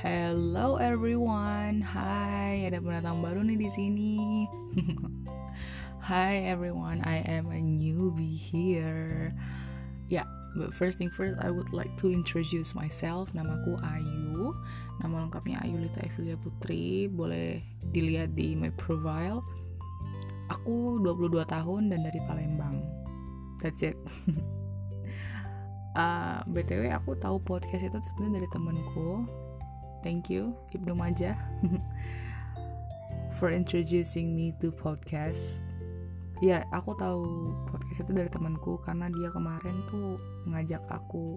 [0.00, 4.16] Hello everyone, hai ada pendatang baru nih di sini.
[6.08, 9.36] Hi everyone, I am a newbie here.
[10.08, 13.28] Ya, yeah, but first thing first, I would like to introduce myself.
[13.36, 14.56] Namaku Ayu.
[15.04, 17.04] Nama lengkapnya Ayu Lita Evilia Putri.
[17.04, 17.60] Boleh
[17.92, 19.44] dilihat di my profile.
[20.48, 22.80] Aku 22 tahun dan dari Palembang.
[23.60, 24.00] That's it.
[26.00, 29.28] uh, btw aku tahu podcast itu sebenarnya dari temanku.
[30.00, 30.56] Thank you.
[30.72, 31.36] Ibnu Majah
[33.38, 35.60] for introducing me to podcast.
[36.40, 40.16] Ya aku tahu podcast itu dari temanku karena dia kemarin tuh
[40.48, 41.36] ngajak aku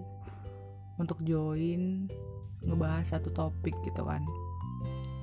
[0.96, 2.08] untuk join
[2.64, 4.24] ngebahas satu topik gitu kan.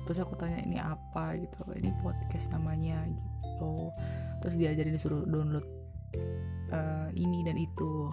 [0.06, 1.34] Terus aku tanya ini apa?
[1.34, 1.66] gitu.
[1.74, 3.90] Ini podcast namanya gitu.
[4.42, 5.66] Terus diajarin disuruh download
[6.70, 8.06] uh, ini dan itu.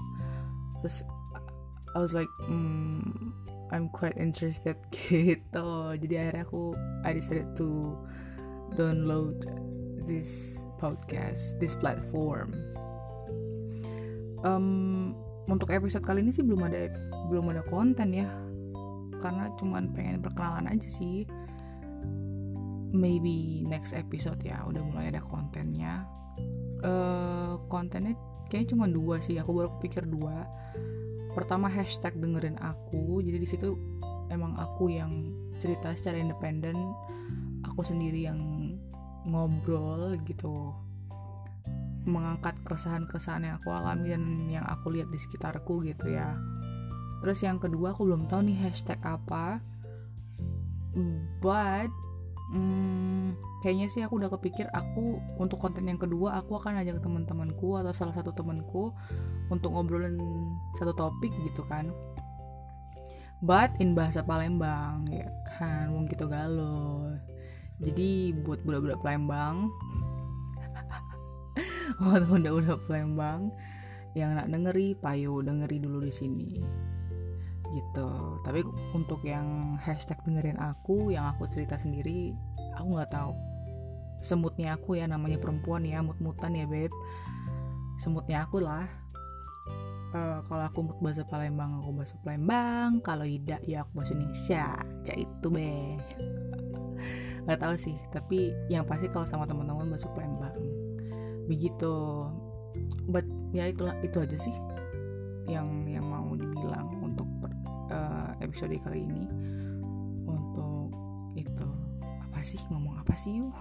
[0.82, 1.06] Terus
[1.94, 3.29] I was like mm,
[3.70, 6.74] I'm quite interested gitu jadi akhirnya aku
[7.06, 7.96] I decided to
[8.74, 9.46] download
[10.10, 12.56] this podcast, this platform.
[14.42, 15.14] Um,
[15.52, 16.90] untuk episode kali ini sih belum ada
[17.28, 18.26] belum ada konten ya,
[19.20, 21.28] karena cuman pengen perkenalan aja sih.
[22.90, 26.08] Maybe next episode ya udah mulai ada kontennya.
[26.82, 28.16] Uh, kontennya
[28.50, 30.48] kayaknya cuma dua sih, aku baru pikir dua.
[31.32, 33.78] Pertama hashtag dengerin aku, jadi di situ
[34.34, 35.30] emang aku yang
[35.62, 36.76] cerita secara independen,
[37.64, 38.40] aku sendiri yang
[39.28, 40.74] ngobrol gitu.
[42.08, 46.34] Mengangkat keresahan-keresahan yang aku alami dan yang aku lihat di sekitarku gitu ya.
[47.20, 49.60] Terus yang kedua aku belum tahu nih hashtag apa.
[51.44, 51.92] But
[52.50, 57.78] hmm, kayaknya sih aku udah kepikir aku untuk konten yang kedua aku akan ajak teman-temanku
[57.78, 58.94] atau salah satu temanku
[59.50, 60.18] untuk ngobrolin
[60.78, 61.90] satu topik gitu kan.
[63.40, 67.16] But in bahasa Palembang ya kan mungkin gitu galau.
[67.80, 69.72] Jadi buat budak-budak Palembang
[72.04, 73.56] buat budak-budak Palembang
[74.18, 76.52] yang nak dengeri payo dengeri dulu di sini
[77.74, 78.10] gitu.
[78.42, 78.66] Tapi
[78.96, 82.34] untuk yang hashtag dengerin aku yang aku cerita sendiri
[82.76, 83.34] aku nggak tahu.
[84.20, 86.92] Semutnya aku ya namanya perempuan ya mut-mutan ya beb
[88.00, 88.88] semutnya aku lah.
[90.10, 93.04] Uh, kalau aku mut bahasa Palembang aku bahasa Palembang.
[93.04, 94.66] Kalau tidak ya aku bahasa Indonesia.
[95.06, 96.00] Cak itu be.
[97.46, 100.56] Nggak tahu sih tapi yang pasti kalau sama teman-teman masuk Palembang.
[101.46, 102.26] Begitu.
[103.06, 104.54] But ya itulah itu aja sih
[105.50, 106.99] yang yang mau dibilang
[108.50, 109.24] episode kali ini
[110.26, 110.92] untuk
[111.38, 111.70] itu
[112.02, 112.60] apa sih?
[112.74, 113.54] Ngomong apa sih yuk?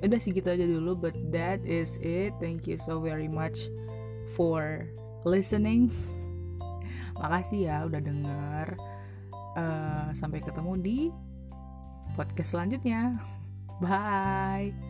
[0.00, 2.32] Udah sih gitu aja dulu but that is it.
[2.40, 3.68] Thank you so very much
[4.36, 4.88] for
[5.24, 5.92] listening.
[7.20, 8.66] Makasih ya udah denger.
[9.50, 10.98] Uh, sampai ketemu di
[12.14, 13.18] podcast selanjutnya.
[13.80, 14.89] Bye.